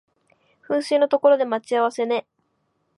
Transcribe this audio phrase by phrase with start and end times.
[0.67, 2.25] 噴水の所で待ち合わせね